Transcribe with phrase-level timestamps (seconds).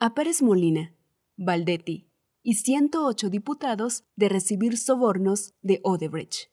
[0.00, 0.94] a Pérez Molina,
[1.36, 2.08] Valdetti
[2.44, 6.52] y 108 diputados de recibir sobornos de Odebrecht.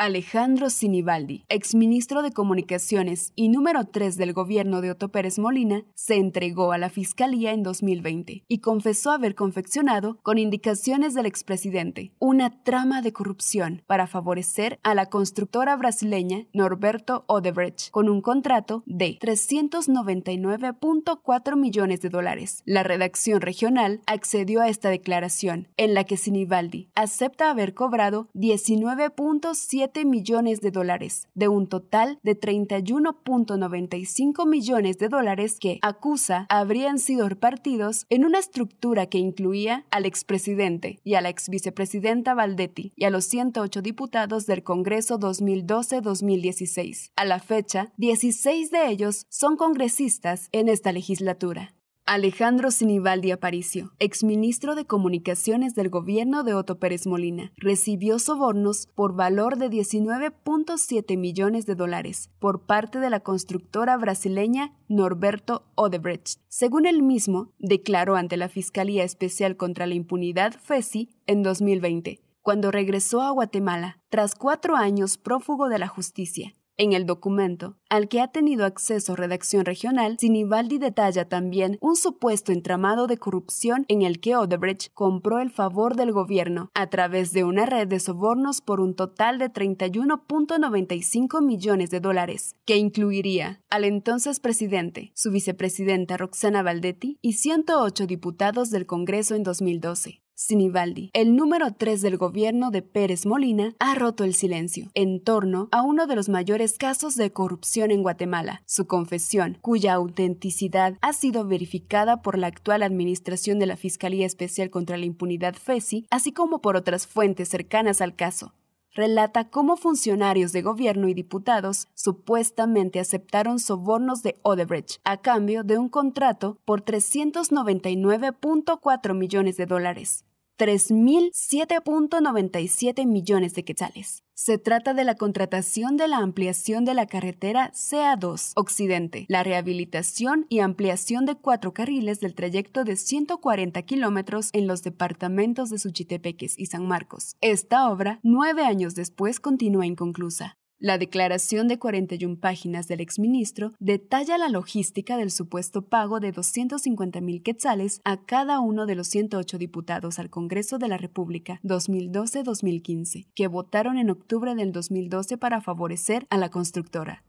[0.00, 6.16] Alejandro Sinibaldi, exministro de Comunicaciones y número 3 del gobierno de Otto Pérez Molina, se
[6.16, 12.62] entregó a la Fiscalía en 2020 y confesó haber confeccionado, con indicaciones del expresidente, una
[12.62, 19.18] trama de corrupción para favorecer a la constructora brasileña Norberto Odebrecht con un contrato de
[19.18, 22.62] 399.4 millones de dólares.
[22.64, 29.89] La redacción regional accedió a esta declaración, en la que Sinibaldi acepta haber cobrado 19.7
[30.04, 37.28] millones de dólares, de un total de 31.95 millones de dólares que, acusa, habrían sido
[37.28, 43.10] repartidos en una estructura que incluía al expresidente y a la exvicepresidenta Valdetti y a
[43.10, 47.10] los 108 diputados del Congreso 2012-2016.
[47.16, 51.74] A la fecha, 16 de ellos son congresistas en esta legislatura.
[52.12, 59.14] Alejandro Sinibaldi Aparicio, exministro de Comunicaciones del gobierno de Otto Pérez Molina, recibió sobornos por
[59.14, 66.40] valor de 19.7 millones de dólares por parte de la constructora brasileña Norberto Odebrecht.
[66.48, 72.72] Según él mismo, declaró ante la Fiscalía Especial contra la Impunidad FESI en 2020, cuando
[72.72, 76.56] regresó a Guatemala tras cuatro años prófugo de la justicia.
[76.80, 82.52] En el documento, al que ha tenido acceso redacción regional, Sinibaldi detalla también un supuesto
[82.52, 87.44] entramado de corrupción en el que Odebrecht compró el favor del gobierno a través de
[87.44, 93.84] una red de sobornos por un total de 31.95 millones de dólares, que incluiría al
[93.84, 100.22] entonces presidente, su vicepresidenta Roxana Valdetti y 108 diputados del Congreso en 2012.
[100.42, 105.68] Sinibaldi, el número 3 del gobierno de Pérez Molina, ha roto el silencio en torno
[105.70, 111.12] a uno de los mayores casos de corrupción en Guatemala, su confesión, cuya autenticidad ha
[111.12, 116.32] sido verificada por la actual administración de la Fiscalía Especial contra la Impunidad FESI, así
[116.32, 118.54] como por otras fuentes cercanas al caso
[118.92, 125.78] relata cómo funcionarios de gobierno y diputados supuestamente aceptaron sobornos de Odebrecht a cambio de
[125.78, 130.24] un contrato por 399.4 millones de dólares.
[130.60, 134.22] 3.007.97 millones de quetzales.
[134.34, 140.44] Se trata de la contratación de la ampliación de la carretera CA2 Occidente, la rehabilitación
[140.50, 146.58] y ampliación de cuatro carriles del trayecto de 140 kilómetros en los departamentos de Suchitepeques
[146.58, 147.36] y San Marcos.
[147.40, 150.59] Esta obra, nueve años después, continúa inconclusa.
[150.82, 157.20] La declaración de 41 páginas del exministro detalla la logística del supuesto pago de 250
[157.20, 163.26] mil quetzales a cada uno de los 108 diputados al Congreso de la República 2012-2015,
[163.34, 167.24] que votaron en octubre del 2012 para favorecer a la constructora.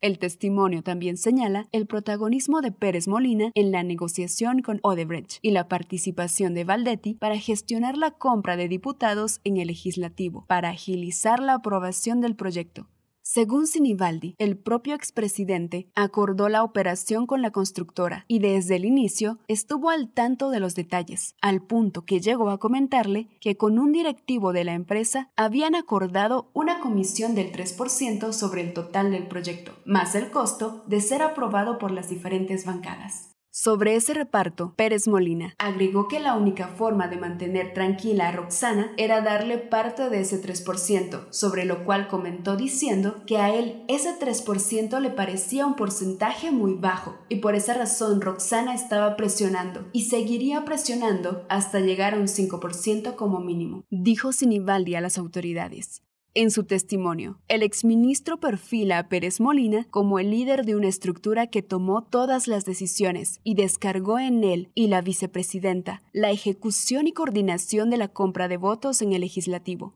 [0.00, 5.50] El testimonio también señala el protagonismo de Pérez Molina en la negociación con Odebrecht y
[5.50, 11.40] la participación de Valdetti para gestionar la compra de diputados en el legislativo para agilizar
[11.40, 12.86] la aprobación del proyecto.
[13.32, 19.38] Según Sinibaldi, el propio expresidente acordó la operación con la constructora y desde el inicio
[19.46, 23.92] estuvo al tanto de los detalles, al punto que llegó a comentarle que con un
[23.92, 29.76] directivo de la empresa habían acordado una comisión del 3% sobre el total del proyecto,
[29.84, 33.29] más el costo de ser aprobado por las diferentes bancadas.
[33.62, 38.90] Sobre ese reparto, Pérez Molina agregó que la única forma de mantener tranquila a Roxana
[38.96, 44.18] era darle parte de ese 3%, sobre lo cual comentó diciendo que a él ese
[44.18, 50.04] 3% le parecía un porcentaje muy bajo y por esa razón Roxana estaba presionando y
[50.04, 56.00] seguiría presionando hasta llegar a un 5% como mínimo, dijo Sinibaldi a las autoridades.
[56.32, 61.48] En su testimonio, el exministro perfila a Pérez Molina como el líder de una estructura
[61.48, 67.12] que tomó todas las decisiones y descargó en él y la vicepresidenta la ejecución y
[67.12, 69.92] coordinación de la compra de votos en el legislativo.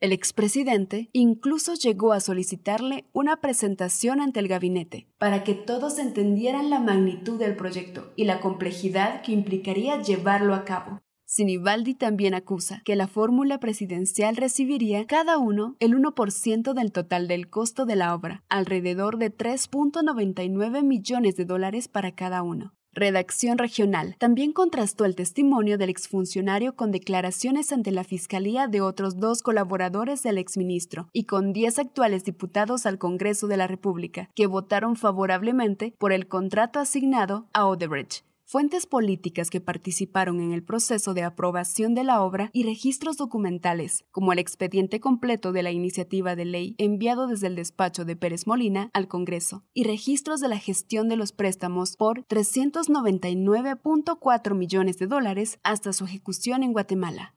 [0.00, 6.68] El expresidente incluso llegó a solicitarle una presentación ante el gabinete para que todos entendieran
[6.68, 11.00] la magnitud del proyecto y la complejidad que implicaría llevarlo a cabo.
[11.34, 17.50] Sinibaldi también acusa que la fórmula presidencial recibiría cada uno el 1% del total del
[17.50, 22.72] costo de la obra, alrededor de 3.99 millones de dólares para cada uno.
[22.92, 29.18] Redacción Regional también contrastó el testimonio del exfuncionario con declaraciones ante la Fiscalía de otros
[29.18, 34.46] dos colaboradores del exministro y con 10 actuales diputados al Congreso de la República, que
[34.46, 38.24] votaron favorablemente por el contrato asignado a Odebrecht.
[38.46, 44.04] Fuentes políticas que participaron en el proceso de aprobación de la obra y registros documentales,
[44.10, 48.46] como el expediente completo de la iniciativa de ley enviado desde el despacho de Pérez
[48.46, 55.06] Molina al Congreso, y registros de la gestión de los préstamos por 399.4 millones de
[55.06, 57.34] dólares hasta su ejecución en Guatemala.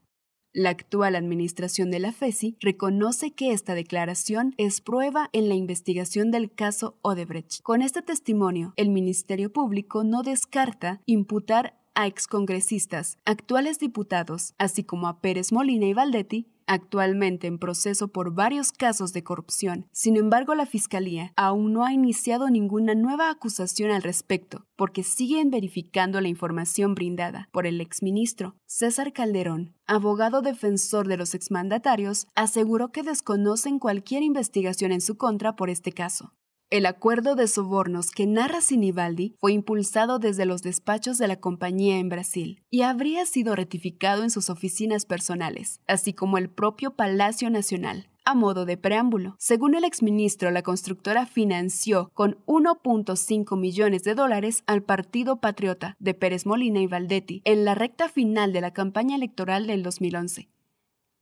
[0.57, 6.31] La actual administración de la FESI reconoce que esta declaración es prueba en la investigación
[6.31, 7.62] del caso Odebrecht.
[7.62, 15.07] Con este testimonio, el Ministerio Público no descarta imputar a excongresistas, actuales diputados, así como
[15.07, 19.87] a Pérez Molina y Valdetti, actualmente en proceso por varios casos de corrupción.
[19.91, 25.49] Sin embargo, la Fiscalía aún no ha iniciado ninguna nueva acusación al respecto, porque siguen
[25.49, 29.73] verificando la información brindada por el exministro César Calderón.
[29.87, 35.91] Abogado defensor de los exmandatarios, aseguró que desconocen cualquier investigación en su contra por este
[35.91, 36.33] caso.
[36.69, 41.97] El acuerdo de sobornos que narra Sinibaldi fue impulsado desde los despachos de la compañía
[41.97, 47.49] en Brasil y habría sido ratificado en sus oficinas personales, así como el propio Palacio
[47.49, 48.09] Nacional.
[48.25, 54.63] A modo de preámbulo, según el exministro, la constructora financió con 1.5 millones de dólares
[54.67, 59.15] al Partido Patriota de Pérez Molina y Valdetti en la recta final de la campaña
[59.15, 60.49] electoral del 2011.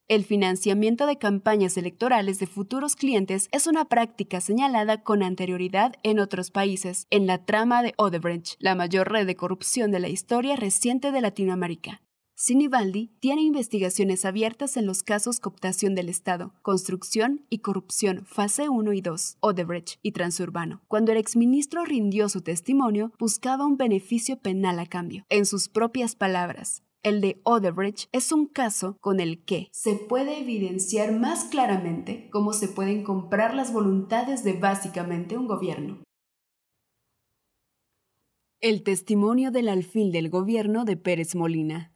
[0.08, 6.20] El financiamiento de campañas electorales de futuros clientes es una práctica señalada con anterioridad en
[6.20, 10.56] otros países, en la trama de Odebrecht, la mayor red de corrupción de la historia
[10.58, 12.04] reciente de Latinoamérica.
[12.38, 18.92] Sinibaldi tiene investigaciones abiertas en los casos cooptación del Estado, construcción y corrupción fase 1
[18.94, 20.82] y 2, Odebrecht y Transurbano.
[20.88, 25.26] Cuando el exministro rindió su testimonio, buscaba un beneficio penal a cambio.
[25.30, 30.40] En sus propias palabras, el de Odebrecht es un caso con el que se puede
[30.40, 36.02] evidenciar más claramente cómo se pueden comprar las voluntades de básicamente un gobierno.
[38.60, 41.95] El testimonio del alfil del gobierno de Pérez Molina.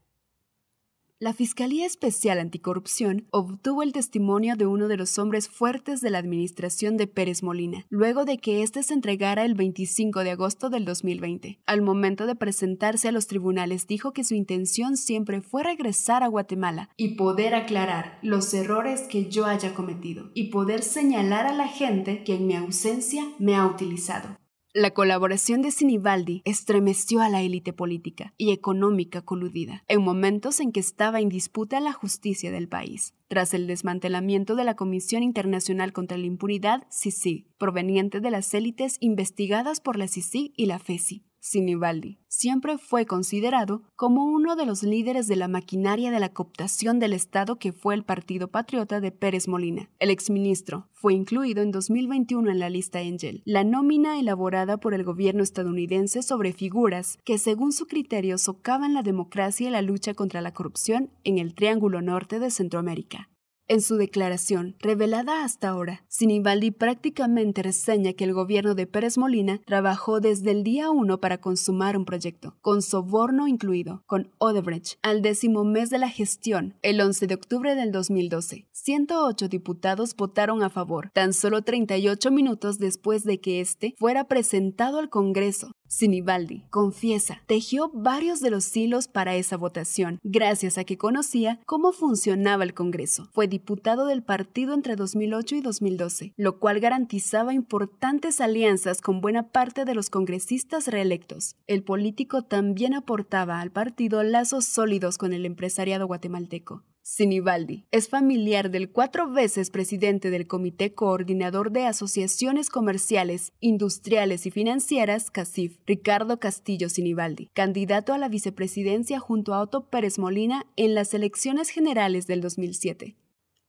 [1.21, 6.17] La Fiscalía Especial Anticorrupción obtuvo el testimonio de uno de los hombres fuertes de la
[6.17, 10.85] administración de Pérez Molina, luego de que éste se entregara el 25 de agosto del
[10.85, 11.59] 2020.
[11.65, 16.27] Al momento de presentarse a los tribunales dijo que su intención siempre fue regresar a
[16.27, 21.67] Guatemala y poder aclarar los errores que yo haya cometido y poder señalar a la
[21.67, 24.37] gente que en mi ausencia me ha utilizado.
[24.79, 30.71] La colaboración de Sinibaldi estremeció a la élite política y económica coludida, en momentos en
[30.71, 35.91] que estaba en disputa la justicia del país, tras el desmantelamiento de la Comisión Internacional
[35.91, 41.25] contra la Impunidad, CICIG, proveniente de las élites investigadas por la CICIG y la FESI.
[41.39, 46.99] Sinibaldi siempre fue considerado como uno de los líderes de la maquinaria de la cooptación
[46.99, 49.89] del Estado que fue el Partido Patriota de Pérez Molina.
[49.99, 55.03] El exministro fue incluido en 2021 en la lista Angel, la nómina elaborada por el
[55.03, 60.41] gobierno estadounidense sobre figuras que según su criterio socavan la democracia y la lucha contra
[60.41, 63.29] la corrupción en el Triángulo Norte de Centroamérica.
[63.71, 69.61] En su declaración, revelada hasta ahora, Sinibaldi prácticamente reseña que el gobierno de Pérez Molina
[69.63, 75.21] trabajó desde el día 1 para consumar un proyecto, con soborno incluido, con Odebrecht, al
[75.21, 78.65] décimo mes de la gestión, el 11 de octubre del 2012.
[78.71, 84.97] 108 diputados votaron a favor, tan solo 38 minutos después de que este fuera presentado
[84.97, 85.73] al Congreso.
[85.89, 91.91] Sinibaldi, confiesa, tejió varios de los hilos para esa votación, gracias a que conocía cómo
[91.91, 93.27] funcionaba el Congreso.
[93.33, 99.49] Fue diputado del partido entre 2008 y 2012, lo cual garantizaba importantes alianzas con buena
[99.51, 101.55] parte de los congresistas reelectos.
[101.65, 106.83] El político también aportaba al partido lazos sólidos con el empresariado guatemalteco.
[107.11, 114.51] Sinibaldi es familiar del cuatro veces presidente del Comité Coordinador de Asociaciones Comerciales, Industriales y
[114.51, 120.93] Financieras, CACIF, Ricardo Castillo Sinibaldi, candidato a la vicepresidencia junto a Otto Pérez Molina en
[120.93, 123.15] las elecciones generales del 2007.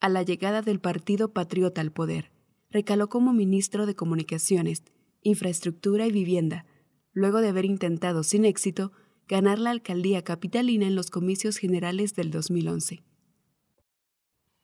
[0.01, 2.31] A la llegada del Partido Patriota al poder,
[2.69, 4.83] recaló como ministro de Comunicaciones,
[5.23, 6.67] Infraestructura y Vivienda,
[7.15, 8.93] luego de haber intentado sin éxito
[9.29, 13.03] ganar la alcaldía capitalina en los comicios generales del 2011.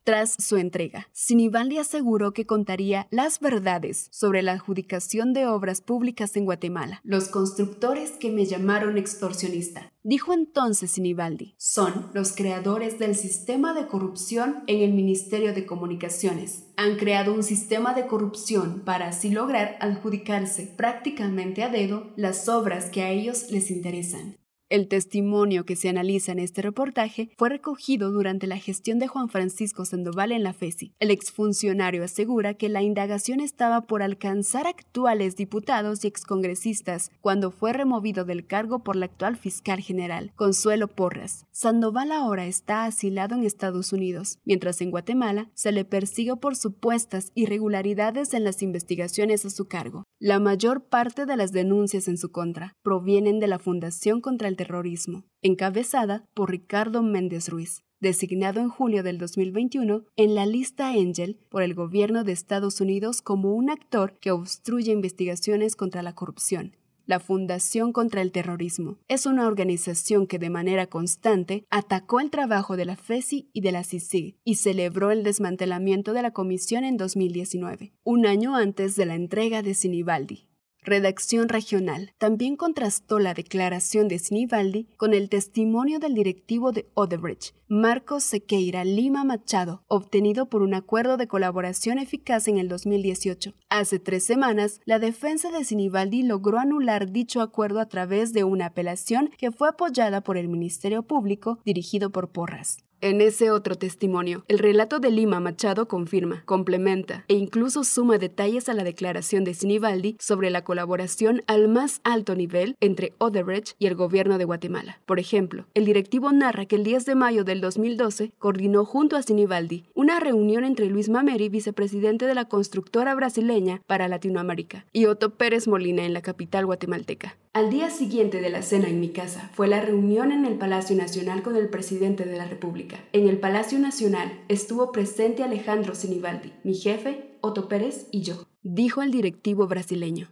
[0.06, 6.36] Tras su entrega, Sinibaldi aseguró que contaría las verdades sobre la adjudicación de obras públicas
[6.36, 7.00] en Guatemala.
[7.02, 13.88] Los constructores que me llamaron extorsionista, dijo entonces Sinibaldi, son los creadores del sistema de
[13.88, 16.68] corrupción en el Ministerio de Comunicaciones.
[16.76, 22.90] Han creado un sistema de corrupción para así lograr adjudicarse prácticamente a dedo las obras
[22.90, 24.36] que a ellos les interesan.
[24.68, 29.28] El testimonio que se analiza en este reportaje fue recogido durante la gestión de Juan
[29.28, 30.92] Francisco Sandoval en la FESI.
[30.98, 37.74] El exfuncionario asegura que la indagación estaba por alcanzar actuales diputados y excongresistas cuando fue
[37.74, 41.46] removido del cargo por la actual fiscal general, Consuelo Porras.
[41.52, 47.30] Sandoval ahora está asilado en Estados Unidos, mientras en Guatemala se le persigue por supuestas
[47.36, 50.02] irregularidades en las investigaciones a su cargo.
[50.18, 54.55] La mayor parte de las denuncias en su contra provienen de la Fundación contra el
[54.56, 61.38] terrorismo, encabezada por Ricardo Méndez Ruiz, designado en julio del 2021 en la lista Angel
[61.48, 66.76] por el gobierno de Estados Unidos como un actor que obstruye investigaciones contra la corrupción.
[67.06, 72.76] La Fundación contra el Terrorismo es una organización que de manera constante atacó el trabajo
[72.76, 76.96] de la FESI y de la CICIG y celebró el desmantelamiento de la comisión en
[76.96, 80.48] 2019, un año antes de la entrega de Sinibaldi.
[80.86, 87.56] Redacción Regional también contrastó la declaración de Sinibaldi con el testimonio del directivo de Odebrecht,
[87.66, 93.52] Marcos Sequeira Lima Machado, obtenido por un acuerdo de colaboración eficaz en el 2018.
[93.68, 98.66] Hace tres semanas, la defensa de Sinibaldi logró anular dicho acuerdo a través de una
[98.66, 102.78] apelación que fue apoyada por el Ministerio Público dirigido por Porras.
[103.02, 108.70] En ese otro testimonio, el relato de Lima Machado confirma, complementa e incluso suma detalles
[108.70, 113.86] a la declaración de Sinibaldi sobre la colaboración al más alto nivel entre Odebrecht y
[113.86, 114.98] el gobierno de Guatemala.
[115.04, 119.22] Por ejemplo, el directivo narra que el 10 de mayo del 2012 coordinó junto a
[119.22, 125.34] Sinibaldi una reunión entre Luis Mameri, vicepresidente de la constructora brasileña para Latinoamérica, y Otto
[125.34, 127.36] Pérez Molina en la capital guatemalteca.
[127.56, 130.94] Al día siguiente de la cena en mi casa fue la reunión en el Palacio
[130.94, 133.02] Nacional con el presidente de la República.
[133.14, 139.00] En el Palacio Nacional estuvo presente Alejandro Sinibaldi, mi jefe, Otto Pérez y yo, dijo
[139.00, 140.28] el directivo brasileño.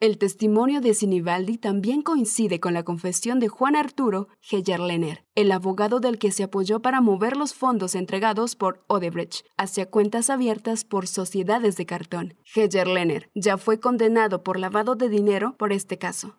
[0.00, 6.00] El testimonio de Sinibaldi también coincide con la confesión de Juan Arturo Gellerlener, el abogado
[6.00, 11.06] del que se apoyó para mover los fondos entregados por Odebrecht hacia cuentas abiertas por
[11.06, 12.34] sociedades de cartón.
[12.44, 16.36] Gellerlener ya fue condenado por lavado de dinero por este caso.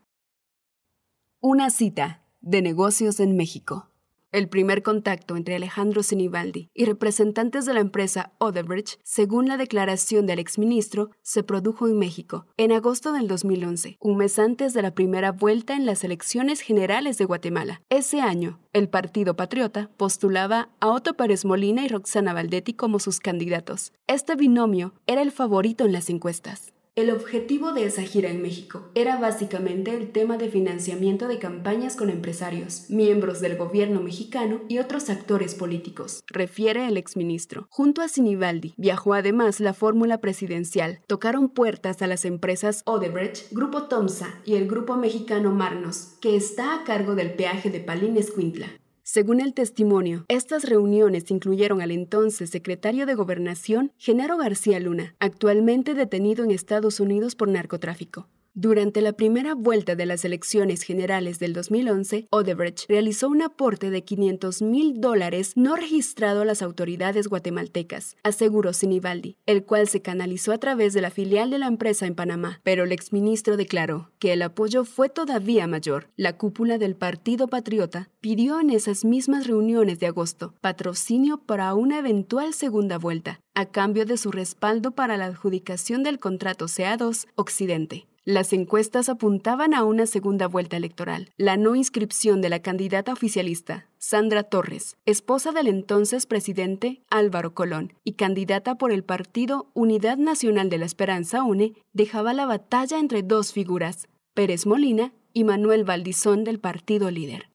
[1.40, 3.92] Una cita de negocios en México.
[4.32, 10.26] El primer contacto entre Alejandro Sinibaldi y representantes de la empresa Odebrecht, según la declaración
[10.26, 14.96] del exministro, se produjo en México en agosto del 2011, un mes antes de la
[14.96, 17.84] primera vuelta en las elecciones generales de Guatemala.
[17.90, 23.20] Ese año, el Partido Patriota postulaba a Otto Pérez Molina y Roxana Valdetti como sus
[23.20, 23.94] candidatos.
[24.08, 26.74] Este binomio era el favorito en las encuestas.
[26.98, 31.96] El objetivo de esa gira en México era básicamente el tema de financiamiento de campañas
[31.96, 37.68] con empresarios, miembros del gobierno mexicano y otros actores políticos, refiere el exministro.
[37.70, 41.02] Junto a Sinibaldi viajó además la fórmula presidencial.
[41.06, 46.74] Tocaron puertas a las empresas Odebrecht, Grupo Tomsa y el grupo mexicano Marnos, que está
[46.74, 48.70] a cargo del peaje de Palín Escuintla.
[49.10, 55.94] Según el testimonio, estas reuniones incluyeron al entonces secretario de Gobernación, Genaro García Luna, actualmente
[55.94, 58.28] detenido en Estados Unidos por narcotráfico.
[58.60, 64.04] Durante la primera vuelta de las elecciones generales del 2011, Odebrecht realizó un aporte de
[64.04, 70.54] 500 mil dólares no registrado a las autoridades guatemaltecas, aseguró Sinibaldi, el cual se canalizó
[70.54, 72.60] a través de la filial de la empresa en Panamá.
[72.64, 76.10] Pero el exministro declaró que el apoyo fue todavía mayor.
[76.16, 82.00] La cúpula del Partido Patriota pidió en esas mismas reuniones de agosto patrocinio para una
[82.00, 88.08] eventual segunda vuelta, a cambio de su respaldo para la adjudicación del contrato CA2 Occidente.
[88.28, 91.32] Las encuestas apuntaban a una segunda vuelta electoral.
[91.38, 97.94] La no inscripción de la candidata oficialista, Sandra Torres, esposa del entonces presidente Álvaro Colón
[98.04, 103.24] y candidata por el partido Unidad Nacional de la Esperanza UNE, dejaba la batalla entre
[103.24, 107.50] dos figuras, Pérez Molina y Manuel Valdizón del partido líder.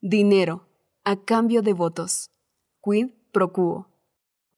[0.00, 0.68] Dinero,
[1.02, 2.30] a cambio de votos.
[2.80, 3.87] Quid pro quo.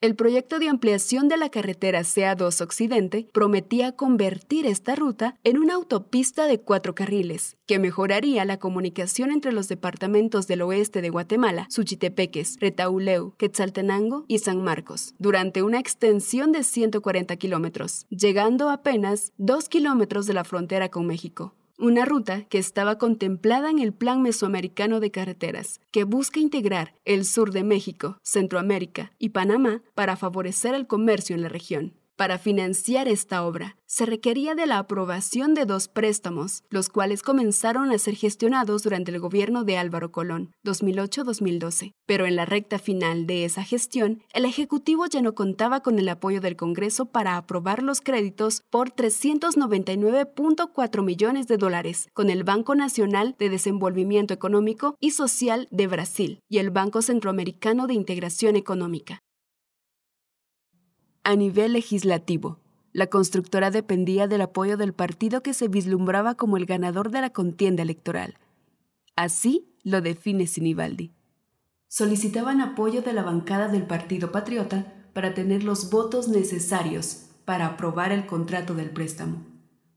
[0.02, 5.74] El proyecto de ampliación de la carretera CA2 Occidente prometía convertir esta ruta en una
[5.74, 11.66] autopista de cuatro carriles, que mejoraría la comunicación entre los departamentos del oeste de Guatemala,
[11.68, 19.68] Suchitepeques, Retauleu, Quetzaltenango y San Marcos, durante una extensión de 140 kilómetros, llegando apenas 2
[19.68, 21.54] kilómetros de la frontera con México.
[21.80, 27.24] Una ruta que estaba contemplada en el Plan Mesoamericano de Carreteras, que busca integrar el
[27.24, 31.99] sur de México, Centroamérica y Panamá para favorecer el comercio en la región.
[32.20, 37.90] Para financiar esta obra, se requería de la aprobación de dos préstamos, los cuales comenzaron
[37.90, 41.94] a ser gestionados durante el gobierno de Álvaro Colón, 2008-2012.
[42.04, 46.10] Pero en la recta final de esa gestión, el Ejecutivo ya no contaba con el
[46.10, 52.74] apoyo del Congreso para aprobar los créditos por 399.4 millones de dólares con el Banco
[52.74, 59.22] Nacional de Desenvolvimiento Económico y Social de Brasil y el Banco Centroamericano de Integración Económica.
[61.22, 62.58] A nivel legislativo,
[62.92, 67.30] la constructora dependía del apoyo del partido que se vislumbraba como el ganador de la
[67.30, 68.38] contienda electoral.
[69.16, 71.12] Así lo define Sinibaldi.
[71.88, 78.12] Solicitaban apoyo de la bancada del Partido Patriota para tener los votos necesarios para aprobar
[78.12, 79.44] el contrato del préstamo,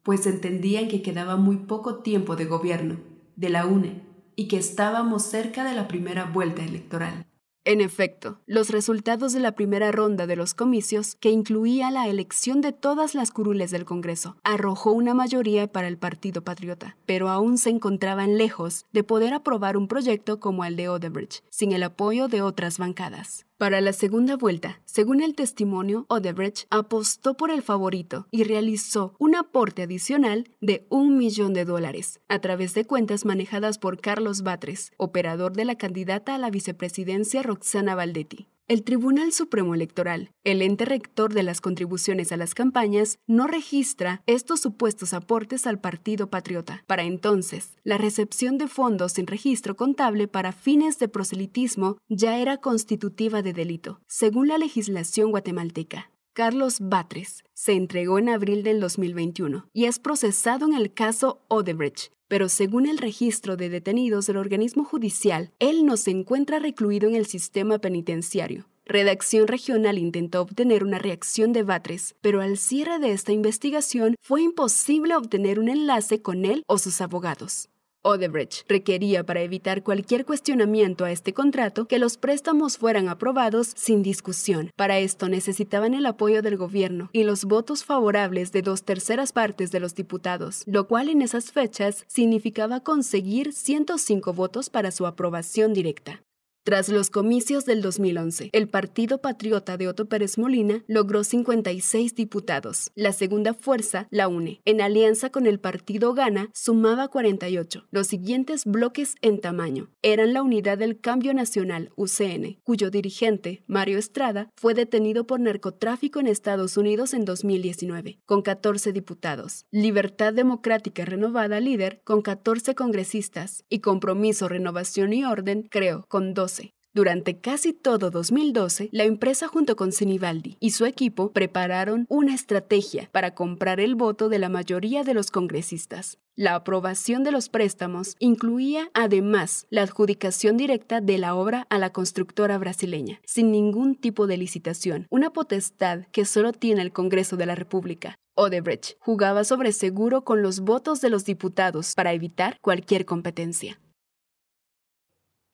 [0.01, 2.97] pues entendían que quedaba muy poco tiempo de gobierno,
[3.35, 4.01] de la UNE,
[4.35, 7.25] y que estábamos cerca de la primera vuelta electoral.
[7.65, 12.59] En efecto, los resultados de la primera ronda de los comicios, que incluía la elección
[12.59, 17.57] de todas las curules del Congreso, arrojó una mayoría para el Partido Patriota, pero aún
[17.57, 22.27] se encontraban lejos de poder aprobar un proyecto como el de Odebrecht, sin el apoyo
[22.27, 23.45] de otras bancadas.
[23.63, 29.37] Para la segunda vuelta, según el testimonio, Odebrecht apostó por el favorito y realizó un
[29.37, 34.91] aporte adicional de un millón de dólares a través de cuentas manejadas por Carlos Batres,
[34.97, 38.49] operador de la candidata a la vicepresidencia Roxana Valdetti.
[38.69, 44.23] El Tribunal Supremo Electoral, el ente rector de las contribuciones a las campañas, no registra
[44.25, 46.81] estos supuestos aportes al Partido Patriota.
[46.87, 52.55] Para entonces, la recepción de fondos sin registro contable para fines de proselitismo ya era
[52.55, 56.09] constitutiva de delito, según la legislación guatemalteca.
[56.31, 62.13] Carlos Batres se entregó en abril del 2021 y es procesado en el caso Odebrecht,
[62.33, 67.13] pero según el registro de detenidos del organismo judicial, él no se encuentra recluido en
[67.13, 68.65] el sistema penitenciario.
[68.87, 74.41] Redacción Regional intentó obtener una reacción de Batres, pero al cierre de esta investigación fue
[74.41, 77.69] imposible obtener un enlace con él o sus abogados.
[78.05, 84.03] Odebrecht requería para evitar cualquier cuestionamiento a este contrato que los préstamos fueran aprobados sin
[84.03, 84.71] discusión.
[84.75, 89.71] Para esto necesitaban el apoyo del gobierno y los votos favorables de dos terceras partes
[89.71, 95.73] de los diputados, lo cual en esas fechas significaba conseguir 105 votos para su aprobación
[95.73, 96.21] directa.
[96.65, 102.89] Tras los comicios del 2011, el Partido Patriota de Otto Pérez Molina logró 56 diputados.
[102.95, 107.87] La segunda fuerza, la UNE, en alianza con el Partido Gana, sumaba 48.
[107.91, 113.97] Los siguientes bloques en tamaño eran la Unidad del Cambio Nacional, UCN, cuyo dirigente, Mario
[113.97, 119.65] Estrada, fue detenido por narcotráfico en Estados Unidos en 2019, con 14 diputados.
[119.69, 123.65] Libertad Democrática Renovada, líder, con 14 congresistas.
[123.67, 126.52] Y Compromiso, Renovación y Orden, creo, con 12
[126.93, 133.09] durante casi todo 2012, la empresa junto con Sinibaldi y su equipo prepararon una estrategia
[133.11, 136.19] para comprar el voto de la mayoría de los congresistas.
[136.35, 141.91] La aprobación de los préstamos incluía además la adjudicación directa de la obra a la
[141.91, 147.47] constructora brasileña, sin ningún tipo de licitación, una potestad que solo tiene el Congreso de
[147.47, 148.15] la República.
[148.35, 153.79] Odebrecht jugaba sobre seguro con los votos de los diputados para evitar cualquier competencia.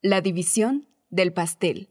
[0.01, 1.89] La división del pastel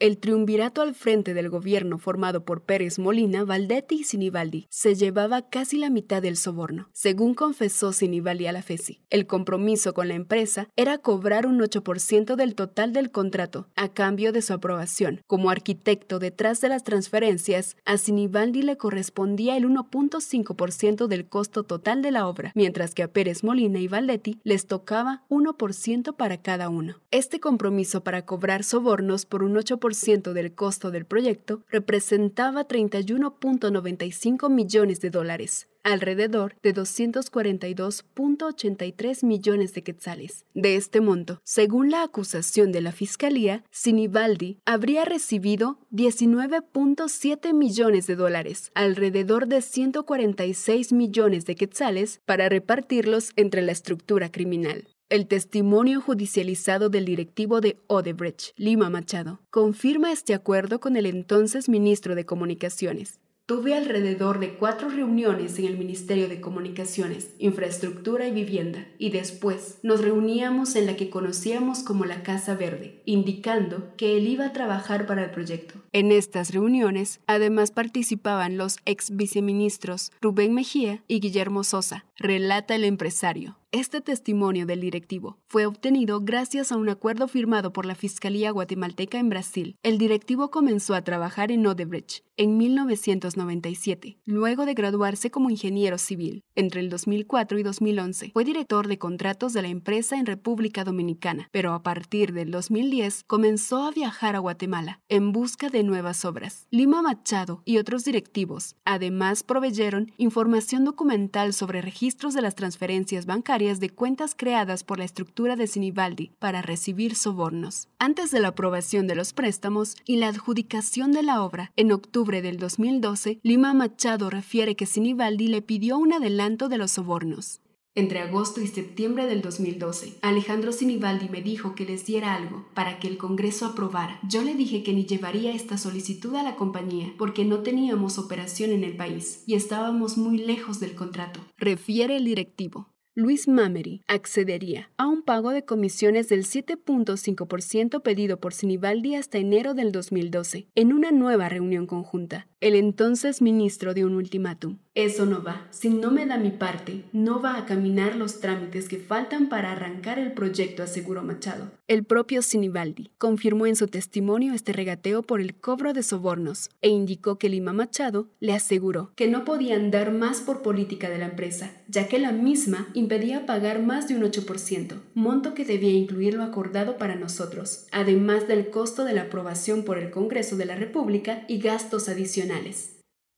[0.00, 5.50] el triunvirato al frente del gobierno formado por Pérez Molina, Valdetti y Sinibaldi se llevaba
[5.50, 9.02] casi la mitad del soborno, según confesó Sinibaldi a la FESI.
[9.10, 14.32] El compromiso con la empresa era cobrar un 8% del total del contrato a cambio
[14.32, 15.20] de su aprobación.
[15.26, 22.00] Como arquitecto detrás de las transferencias, a Sinibaldi le correspondía el 1.5% del costo total
[22.00, 26.70] de la obra, mientras que a Pérez Molina y Valdetti les tocaba 1% para cada
[26.70, 26.96] uno.
[27.10, 29.89] Este compromiso para cobrar sobornos por un 8%
[30.34, 40.44] del costo del proyecto representaba 31.95 millones de dólares, alrededor de 242.83 millones de quetzales.
[40.54, 48.14] De este monto, según la acusación de la Fiscalía, Sinibaldi habría recibido 19.7 millones de
[48.16, 54.86] dólares, alrededor de 146 millones de quetzales, para repartirlos entre la estructura criminal.
[55.10, 61.68] El testimonio judicializado del directivo de Odebrecht, Lima Machado, confirma este acuerdo con el entonces
[61.68, 63.18] ministro de Comunicaciones.
[63.50, 69.80] Tuve alrededor de cuatro reuniones en el Ministerio de Comunicaciones, Infraestructura y Vivienda, y después
[69.82, 74.52] nos reuníamos en la que conocíamos como la Casa Verde, indicando que él iba a
[74.52, 75.74] trabajar para el proyecto.
[75.92, 82.84] En estas reuniones, además participaban los ex viceministros Rubén Mejía y Guillermo Sosa, relata el
[82.84, 83.56] empresario.
[83.72, 89.18] Este testimonio del directivo fue obtenido gracias a un acuerdo firmado por la Fiscalía guatemalteca
[89.18, 89.76] en Brasil.
[89.84, 96.42] El directivo comenzó a trabajar en Odebrecht en 1997, luego de graduarse como ingeniero civil.
[96.56, 101.48] Entre el 2004 y 2011 fue director de contratos de la empresa en República Dominicana,
[101.52, 106.66] pero a partir del 2010 comenzó a viajar a Guatemala en busca de nuevas obras.
[106.70, 113.78] Lima Machado y otros directivos además proveyeron información documental sobre registros de las transferencias bancarias
[113.78, 117.88] de cuentas creadas por la estructura de Sinibaldi para recibir sobornos.
[117.98, 122.42] Antes de la aprobación de los préstamos y la adjudicación de la obra, en octubre
[122.42, 127.60] del 2012, Lima Machado refiere que Sinibaldi le pidió un adelanto de los sobornos.
[127.96, 133.00] Entre agosto y septiembre del 2012, Alejandro Sinibaldi me dijo que les diera algo para
[133.00, 134.20] que el Congreso aprobara.
[134.28, 138.70] Yo le dije que ni llevaría esta solicitud a la compañía porque no teníamos operación
[138.70, 142.90] en el país y estábamos muy lejos del contrato, refiere el directivo.
[143.16, 149.74] Luis Mamery accedería a un pago de comisiones del 7.5% pedido por Sinibaldi hasta enero
[149.74, 152.46] del 2012, en una nueva reunión conjunta.
[152.60, 154.76] El entonces ministro dio un ultimátum.
[154.94, 155.66] Eso no va.
[155.70, 159.72] Si no me da mi parte, no va a caminar los trámites que faltan para
[159.72, 161.70] arrancar el proyecto, aseguró Machado.
[161.86, 166.88] El propio Sinibaldi confirmó en su testimonio este regateo por el cobro de sobornos e
[166.90, 171.26] indicó que Lima Machado le aseguró que no podían dar más por política de la
[171.26, 176.34] empresa, ya que la misma impedía pagar más de un 8%, monto que debía incluir
[176.34, 180.74] lo acordado para nosotros, además del costo de la aprobación por el Congreso de la
[180.74, 182.49] República y gastos adicionales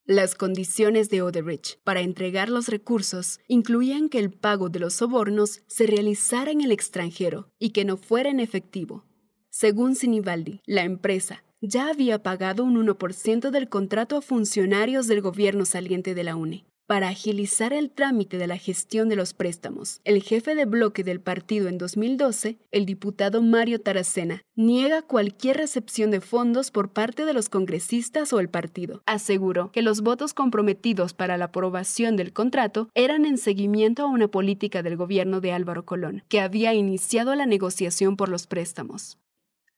[0.04, 5.62] las condiciones de Odebrecht para entregar los recursos incluían que el pago de los sobornos
[5.68, 9.04] se realizara en el extranjero y que no fuera en efectivo.
[9.48, 15.64] Según Sinibaldi, la empresa ya había pagado un 1% del contrato a funcionarios del gobierno
[15.64, 20.02] saliente de la UNE para agilizar el trámite de la gestión de los préstamos.
[20.04, 26.10] El jefe de bloque del partido en 2012, el diputado Mario Taracena, niega cualquier recepción
[26.10, 29.02] de fondos por parte de los congresistas o el partido.
[29.06, 34.28] Aseguró que los votos comprometidos para la aprobación del contrato eran en seguimiento a una
[34.28, 39.16] política del gobierno de Álvaro Colón, que había iniciado la negociación por los préstamos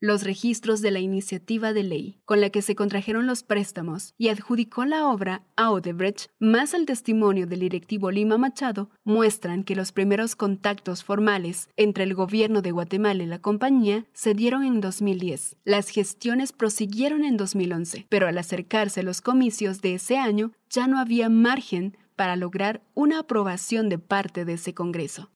[0.04, 4.28] los registros de la iniciativa de ley con la que se contrajeron los préstamos y
[4.28, 9.92] adjudicó la obra a Odebrecht, más el testimonio del directivo Lima Machado, muestran que los
[9.92, 15.56] primeros contactos formales entre el gobierno de Guatemala y la compañía se dieron en 2010.
[15.64, 20.98] Las gestiones prosiguieron en 2011, pero al acercarse los comicios de ese año ya no
[20.98, 25.30] había margen para lograr una aprobación de parte de ese Congreso.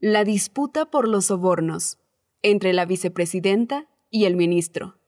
[0.00, 1.96] La disputa por los sobornos
[2.42, 4.98] entre la vicepresidenta y el ministro.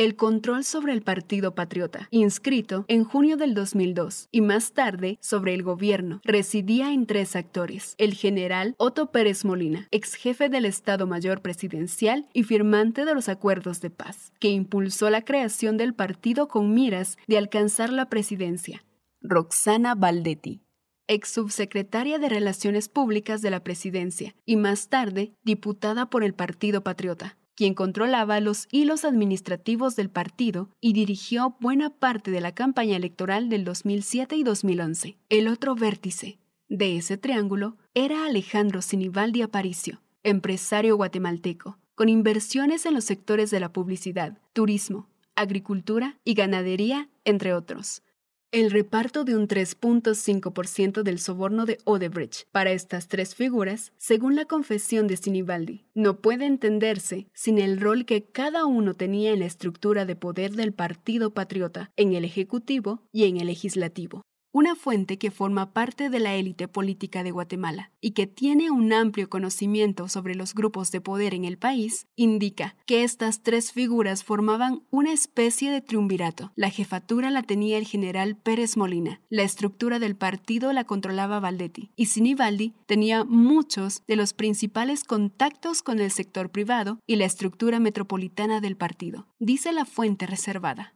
[0.00, 5.52] El control sobre el Partido Patriota, inscrito en junio del 2002, y más tarde sobre
[5.52, 7.96] el gobierno, residía en tres actores.
[7.98, 13.28] El general Otto Pérez Molina, ex jefe del Estado Mayor Presidencial y firmante de los
[13.28, 18.82] acuerdos de paz, que impulsó la creación del partido con miras de alcanzar la presidencia.
[19.20, 20.62] Roxana Valdetti,
[21.10, 26.84] ex subsecretaria de Relaciones Públicas de la Presidencia y más tarde diputada por el Partido
[26.84, 32.96] Patriota, quien controlaba los hilos administrativos del partido y dirigió buena parte de la campaña
[32.96, 35.18] electoral del 2007 y 2011.
[35.28, 42.94] El otro vértice de ese triángulo era Alejandro Sinibaldi Aparicio, empresario guatemalteco, con inversiones en
[42.94, 48.04] los sectores de la publicidad, turismo, agricultura y ganadería, entre otros
[48.52, 54.44] el reparto de un 3.5% del soborno de Odebrecht para estas tres figuras, según la
[54.44, 59.46] confesión de Sinibaldi, no puede entenderse sin el rol que cada uno tenía en la
[59.46, 65.18] estructura de poder del Partido Patriota, en el Ejecutivo y en el Legislativo una fuente
[65.18, 70.08] que forma parte de la élite política de Guatemala y que tiene un amplio conocimiento
[70.08, 75.12] sobre los grupos de poder en el país, indica que estas tres figuras formaban una
[75.12, 76.52] especie de triunvirato.
[76.56, 81.90] La jefatura la tenía el general Pérez Molina, la estructura del partido la controlaba Valdetti
[81.96, 87.80] y Sinibaldi tenía muchos de los principales contactos con el sector privado y la estructura
[87.80, 90.94] metropolitana del partido, dice la fuente reservada.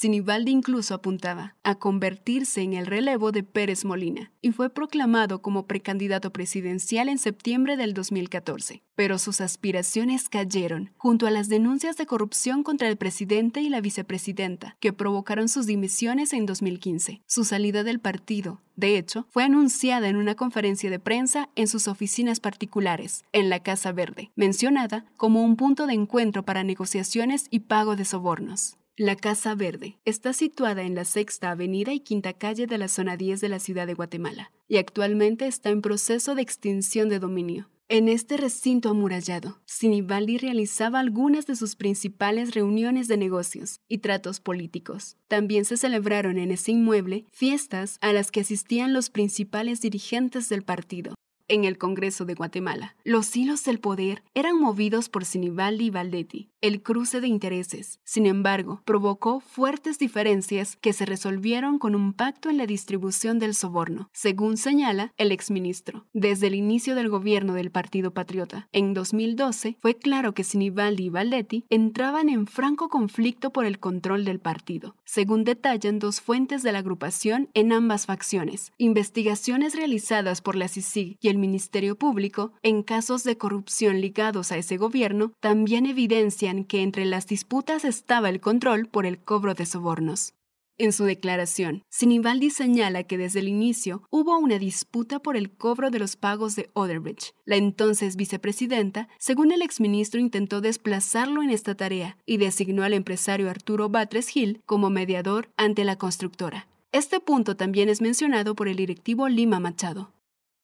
[0.00, 5.66] Sinibaldi incluso apuntaba a convertirse en el relevo de Pérez Molina y fue proclamado como
[5.66, 8.84] precandidato presidencial en septiembre del 2014.
[8.94, 13.80] Pero sus aspiraciones cayeron junto a las denuncias de corrupción contra el presidente y la
[13.80, 17.20] vicepresidenta que provocaron sus dimisiones en 2015.
[17.26, 21.88] Su salida del partido, de hecho, fue anunciada en una conferencia de prensa en sus
[21.88, 27.60] oficinas particulares, en la Casa Verde, mencionada como un punto de encuentro para negociaciones y
[27.60, 28.77] pago de sobornos.
[29.00, 33.16] La Casa Verde está situada en la Sexta Avenida y Quinta Calle de la zona
[33.16, 37.68] 10 de la ciudad de Guatemala y actualmente está en proceso de extinción de dominio.
[37.90, 44.40] En este recinto amurallado, Sinibaldi realizaba algunas de sus principales reuniones de negocios y tratos
[44.40, 45.16] políticos.
[45.28, 50.64] También se celebraron en ese inmueble fiestas a las que asistían los principales dirigentes del
[50.64, 51.14] partido,
[51.48, 52.94] en el Congreso de Guatemala.
[53.04, 56.50] Los hilos del poder eran movidos por Sinibaldi y Valdetti.
[56.60, 62.50] El cruce de intereses, sin embargo, provocó fuertes diferencias que se resolvieron con un pacto
[62.50, 66.06] en la distribución del soborno, según señala el exministro.
[66.12, 71.10] Desde el inicio del gobierno del Partido Patriota, en 2012, fue claro que Sinibaldi y
[71.10, 76.72] Valdetti entraban en franco conflicto por el control del partido, según detallan dos fuentes de
[76.72, 78.72] la agrupación en ambas facciones.
[78.78, 84.58] Investigaciones realizadas por la CICIG y el Ministerio Público en casos de corrupción ligados a
[84.58, 89.66] ese gobierno también evidencian que entre las disputas estaba el control por el cobro de
[89.66, 90.34] sobornos.
[90.80, 95.90] En su declaración, Sinibaldi señala que desde el inicio hubo una disputa por el cobro
[95.90, 97.34] de los pagos de Oderbridge.
[97.44, 103.50] La entonces vicepresidenta, según el exministro, intentó desplazarlo en esta tarea y designó al empresario
[103.50, 106.68] Arturo Batres Gil como mediador ante la constructora.
[106.92, 110.12] Este punto también es mencionado por el directivo Lima Machado.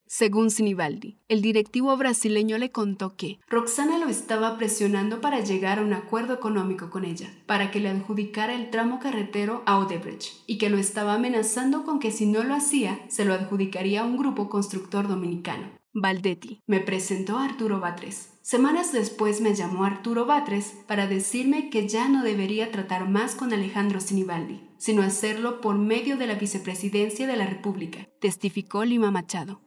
[0.06, 5.82] Según Sinibaldi, el directivo brasileño le contó que Roxana lo estaba presionando para llegar a
[5.82, 10.58] un acuerdo económico con ella, para que le adjudicara el tramo carretero a Odebrecht, y
[10.58, 14.16] que lo estaba amenazando con que si no lo hacía, se lo adjudicaría a un
[14.16, 15.70] grupo constructor dominicano.
[15.94, 18.30] Valdetti me presentó a Arturo Batres.
[18.42, 23.52] Semanas después me llamó Arturo Batres para decirme que ya no debería tratar más con
[23.52, 29.60] Alejandro Sinibaldi, sino hacerlo por medio de la vicepresidencia de la República, testificó Lima Machado.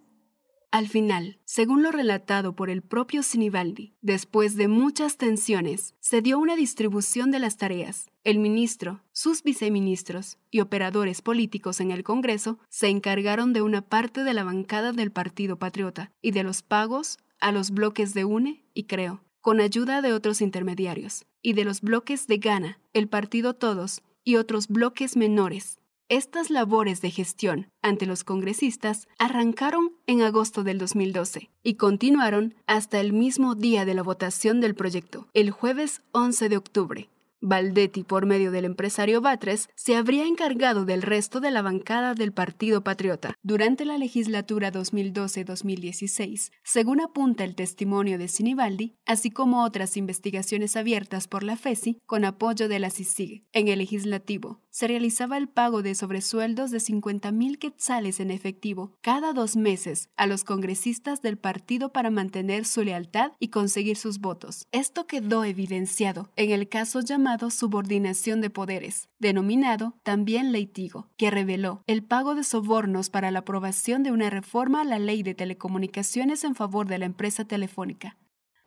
[0.69, 6.37] Al final, según lo relatado por el propio Sinibaldi, después de muchas tensiones, se dio
[6.37, 8.09] una distribución de las tareas.
[8.25, 14.25] El ministro, sus viceministros y operadores políticos en el Congreso se encargaron de una parte
[14.25, 18.65] de la bancada del Partido Patriota y de los pagos a los bloques de UNE
[18.73, 23.53] y Creo, con ayuda de otros intermediarios, y de los bloques de Gana, el Partido
[23.53, 30.63] Todos y otros bloques menores estas labores de gestión ante los congresistas arrancaron en agosto
[30.63, 36.01] del 2012 y continuaron hasta el mismo día de la votación del proyecto, el jueves
[36.13, 37.09] 11 de octubre,
[37.39, 42.33] Valdetti, por medio del empresario Batres, se habría encargado del resto de la bancada del
[42.33, 49.97] Partido Patriota durante la legislatura 2012-2016, según apunta el testimonio de Sinibaldi, así como otras
[49.97, 53.45] investigaciones abiertas por la FESI con apoyo de la CICIG.
[53.53, 59.33] En el legislativo, se realizaba el pago de sobresueldos de 50.000 quetzales en efectivo cada
[59.33, 64.67] dos meses a los congresistas del partido para mantener su lealtad y conseguir sus votos.
[64.71, 71.83] Esto quedó evidenciado en el caso llamado subordinación de poderes, denominado también leitigo, que reveló
[71.87, 76.43] el pago de sobornos para la aprobación de una reforma a la ley de telecomunicaciones
[76.43, 78.17] en favor de la empresa telefónica.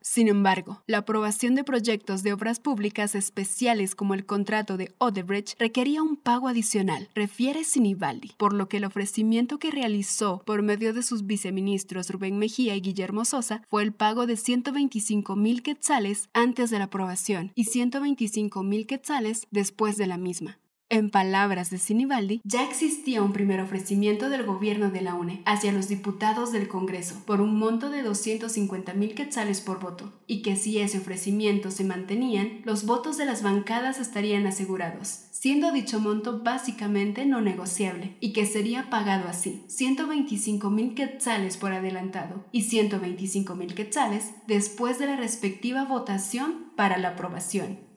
[0.03, 5.59] Sin embargo, la aprobación de proyectos de obras públicas especiales como el contrato de Odebrecht
[5.59, 10.93] requería un pago adicional, refiere Sinibaldi, por lo que el ofrecimiento que realizó por medio
[10.93, 16.29] de sus viceministros Rubén Mejía y Guillermo Sosa fue el pago de 125 mil quetzales
[16.33, 20.57] antes de la aprobación y 125 mil quetzales después de la misma.
[20.93, 25.71] En palabras de Sinibaldi, ya existía un primer ofrecimiento del gobierno de la UNE hacia
[25.71, 30.57] los diputados del Congreso por un monto de 250 mil quetzales por voto, y que
[30.57, 36.41] si ese ofrecimiento se mantenían, los votos de las bancadas estarían asegurados, siendo dicho monto
[36.43, 43.55] básicamente no negociable, y que sería pagado así, 125 mil quetzales por adelantado y 125
[43.55, 47.90] mil quetzales después de la respectiva votación para la aprobación.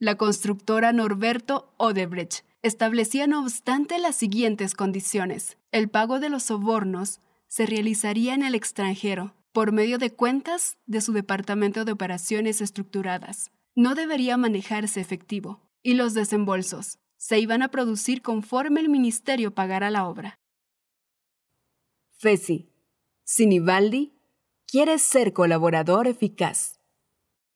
[0.00, 5.56] La constructora Norberto Odebrecht establecía no obstante las siguientes condiciones.
[5.70, 11.00] El pago de los sobornos se realizaría en el extranjero, por medio de cuentas de
[11.00, 13.52] su Departamento de Operaciones Estructuradas.
[13.76, 19.90] No debería manejarse efectivo, y los desembolsos se iban a producir conforme el ministerio pagara
[19.90, 20.40] la obra.
[22.18, 22.72] Fesi,
[23.22, 24.12] Sinibaldi
[24.66, 26.80] quiere ser colaborador eficaz.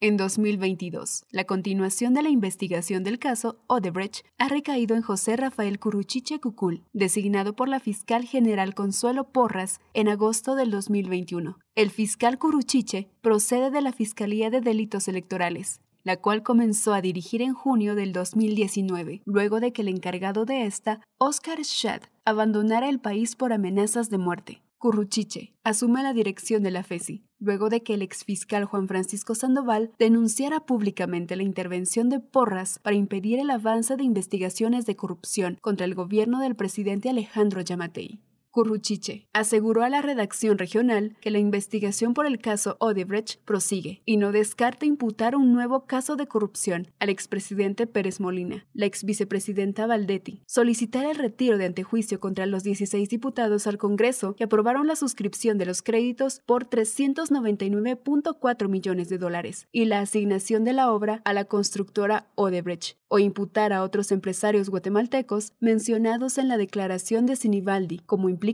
[0.00, 5.80] En 2022, la continuación de la investigación del caso Odebrecht ha recaído en José Rafael
[5.80, 11.58] Curuchiche Cucul, designado por la fiscal general Consuelo Porras en agosto del 2021.
[11.74, 17.42] El fiscal Curuchiche procede de la Fiscalía de Delitos Electorales, la cual comenzó a dirigir
[17.42, 23.00] en junio del 2019, luego de que el encargado de esta, Oscar Schad, abandonara el
[23.00, 24.62] país por amenazas de muerte.
[24.78, 29.90] Curruchiche asume la dirección de la FESI, luego de que el exfiscal Juan Francisco Sandoval
[29.98, 35.86] denunciara públicamente la intervención de Porras para impedir el avance de investigaciones de corrupción contra
[35.86, 38.20] el gobierno del presidente Alejandro Yamatei.
[38.58, 44.16] Curruchiche aseguró a la redacción regional que la investigación por el caso Odebrecht prosigue y
[44.16, 50.42] no descarta imputar un nuevo caso de corrupción al expresidente Pérez Molina, la exvicepresidenta Valdetti,
[50.48, 55.56] solicitar el retiro de antejuicio contra los 16 diputados al Congreso que aprobaron la suscripción
[55.56, 61.32] de los créditos por 399.4 millones de dólares y la asignación de la obra a
[61.32, 68.00] la constructora Odebrecht, o imputar a otros empresarios guatemaltecos mencionados en la declaración de Sinibaldi
[68.00, 68.47] como implicados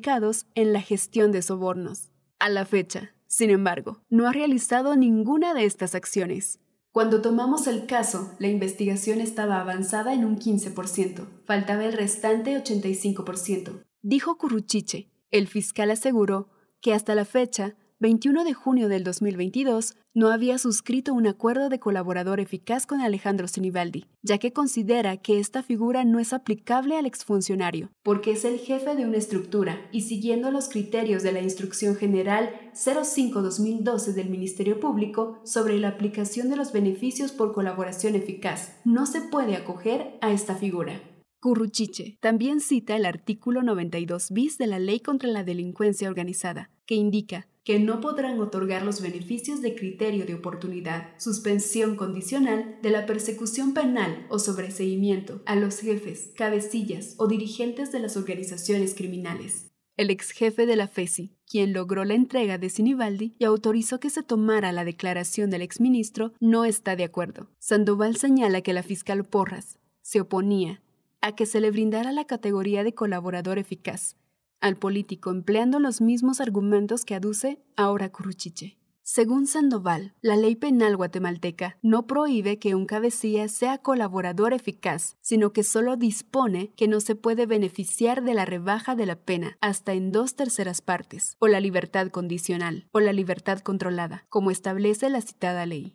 [0.54, 2.10] en la gestión de sobornos.
[2.38, 6.58] A la fecha, sin embargo, no ha realizado ninguna de estas acciones.
[6.92, 13.84] Cuando tomamos el caso, la investigación estaba avanzada en un 15%, faltaba el restante 85%,
[14.02, 15.10] dijo Curruchiche.
[15.30, 16.48] El fiscal aseguró
[16.80, 17.74] que hasta la fecha
[18.04, 23.48] 21 de junio del 2022, no había suscrito un acuerdo de colaborador eficaz con Alejandro
[23.48, 28.58] Sinibaldi, ya que considera que esta figura no es aplicable al exfuncionario, porque es el
[28.58, 34.80] jefe de una estructura y siguiendo los criterios de la Instrucción General 05-2012 del Ministerio
[34.80, 40.30] Público sobre la aplicación de los beneficios por colaboración eficaz, no se puede acoger a
[40.30, 41.00] esta figura.
[41.40, 46.96] Curruchiche también cita el artículo 92 bis de la Ley contra la Delincuencia Organizada, que
[46.96, 53.06] indica que no podrán otorgar los beneficios de criterio de oportunidad, suspensión condicional de la
[53.06, 59.70] persecución penal o sobreseimiento a los jefes, cabecillas o dirigentes de las organizaciones criminales.
[59.96, 64.10] El ex jefe de la FESI, quien logró la entrega de Sinibaldi y autorizó que
[64.10, 67.48] se tomara la declaración del exministro, no está de acuerdo.
[67.60, 70.82] Sandoval señala que la fiscal Porras se oponía
[71.20, 74.16] a que se le brindara la categoría de colaborador eficaz,
[74.64, 78.78] al político empleando los mismos argumentos que aduce ahora Curruchiche.
[79.02, 85.52] Según Sandoval, la ley penal guatemalteca no prohíbe que un cabecilla sea colaborador eficaz, sino
[85.52, 89.92] que solo dispone que no se puede beneficiar de la rebaja de la pena hasta
[89.92, 95.20] en dos terceras partes, o la libertad condicional, o la libertad controlada, como establece la
[95.20, 95.94] citada ley.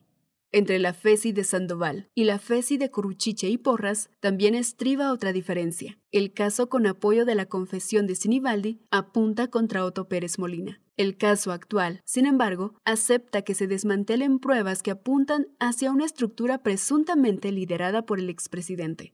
[0.51, 5.31] Entre la FESI de Sandoval y la FESI de Coruchiche y Porras también estriba otra
[5.31, 5.99] diferencia.
[6.11, 10.81] El caso con apoyo de la confesión de Sinibaldi apunta contra Otto Pérez Molina.
[10.97, 16.63] El caso actual, sin embargo, acepta que se desmantelen pruebas que apuntan hacia una estructura
[16.63, 19.13] presuntamente liderada por el expresidente.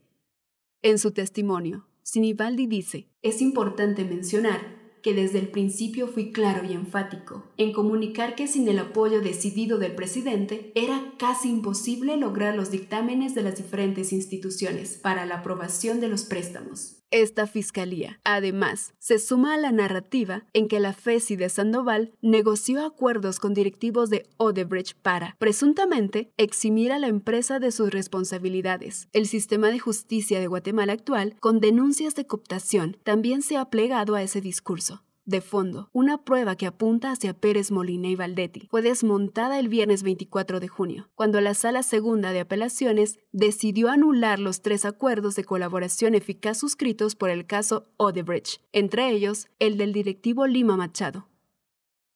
[0.82, 6.74] En su testimonio, Sinibaldi dice, es importante mencionar que desde el principio fui claro y
[6.74, 12.72] enfático en comunicar que sin el apoyo decidido del presidente era casi imposible lograr los
[12.72, 17.05] dictámenes de las diferentes instituciones para la aprobación de los préstamos.
[17.12, 22.86] Esta fiscalía, además, se suma a la narrativa en que la FESI de Sandoval negoció
[22.86, 29.08] acuerdos con directivos de Odebrecht para, presuntamente, eximir a la empresa de sus responsabilidades.
[29.14, 34.16] El sistema de justicia de Guatemala actual, con denuncias de cooptación, también se ha plegado
[34.16, 35.05] a ese discurso.
[35.26, 40.04] De fondo, una prueba que apunta hacia Pérez Molina y Valdetti fue desmontada el viernes
[40.04, 45.44] 24 de junio, cuando la Sala Segunda de Apelaciones decidió anular los tres acuerdos de
[45.44, 51.28] colaboración eficaz suscritos por el caso Odebrecht, entre ellos el del directivo Lima Machado.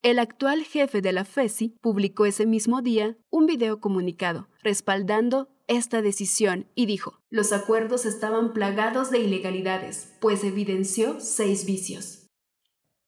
[0.03, 6.03] El actual jefe de la FESI publicó ese mismo día un video comunicado respaldando esta
[6.03, 12.18] decisión y dijo, los acuerdos estaban plagados de ilegalidades, pues evidenció seis vicios.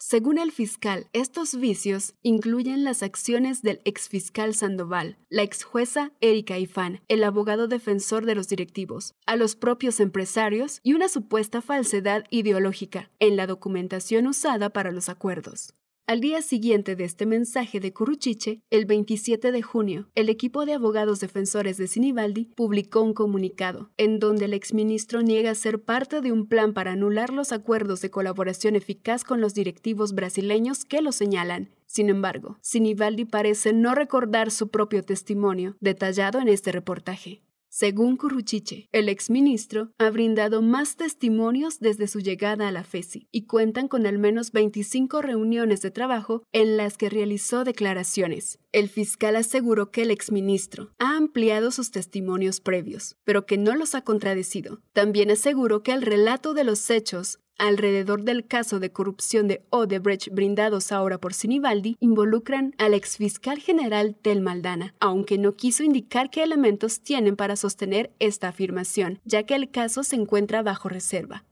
[0.03, 7.01] Según el fiscal, estos vicios incluyen las acciones del exfiscal Sandoval, la exjueza Erika Ifán,
[7.07, 13.11] el abogado defensor de los directivos, a los propios empresarios y una supuesta falsedad ideológica
[13.19, 15.75] en la documentación usada para los acuerdos.
[16.11, 20.73] Al día siguiente de este mensaje de Curruchiche, el 27 de junio, el equipo de
[20.73, 26.33] abogados defensores de Sinibaldi publicó un comunicado, en donde el exministro niega ser parte de
[26.33, 31.13] un plan para anular los acuerdos de colaboración eficaz con los directivos brasileños que lo
[31.13, 31.69] señalan.
[31.85, 37.41] Sin embargo, Sinibaldi parece no recordar su propio testimonio, detallado en este reportaje.
[37.73, 43.45] Según Curruchiche, el exministro ha brindado más testimonios desde su llegada a la FESI y
[43.45, 48.59] cuentan con al menos 25 reuniones de trabajo en las que realizó declaraciones.
[48.73, 53.95] El fiscal aseguró que el exministro ha ampliado sus testimonios previos, pero que no los
[53.95, 54.81] ha contradecido.
[54.91, 60.29] También aseguró que el relato de los hechos alrededor del caso de corrupción de Odebrecht
[60.33, 66.41] brindados ahora por Sinibaldi involucran al exfiscal general Tel Maldana, aunque no quiso indicar qué
[66.41, 71.45] elementos tienen para sostener esta afirmación, ya que el caso se encuentra bajo reserva.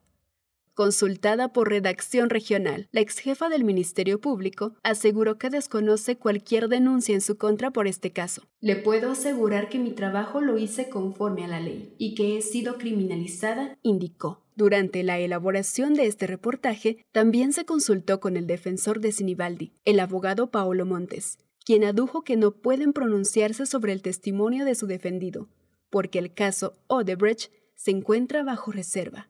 [0.74, 7.14] Consultada por Redacción Regional, la ex jefa del Ministerio Público aseguró que desconoce cualquier denuncia
[7.14, 8.44] en su contra por este caso.
[8.62, 12.42] Le puedo asegurar que mi trabajo lo hice conforme a la ley y que he
[12.42, 14.42] sido criminalizada, indicó.
[14.60, 20.02] Durante la elaboración de este reportaje, también se consultó con el defensor de Sinibaldi, el
[20.02, 25.48] abogado Paolo Montes, quien adujo que no pueden pronunciarse sobre el testimonio de su defendido,
[25.90, 29.30] porque el caso Odebrecht se encuentra bajo reserva.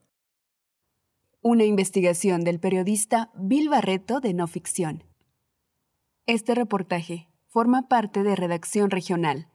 [1.41, 5.03] Una investigación del periodista Bill Barreto de No Ficción.
[6.25, 9.47] Este reportaje forma parte de Redacción Regional,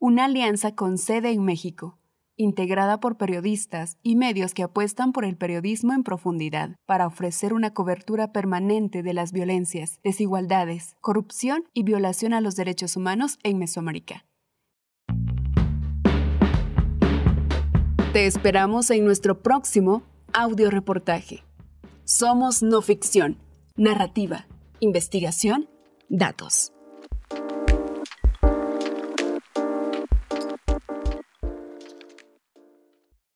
[0.00, 2.01] una alianza con sede en México,
[2.36, 7.72] integrada por periodistas y medios que apuestan por el periodismo en profundidad para ofrecer una
[7.72, 14.24] cobertura permanente de las violencias, desigualdades, corrupción y violación a los derechos humanos en Mesoamérica.
[18.12, 20.02] Te esperamos en nuestro próximo
[20.34, 21.44] audio reportaje.
[22.04, 23.38] Somos no ficción,
[23.74, 24.46] narrativa,
[24.80, 25.70] investigación,
[26.10, 26.72] datos.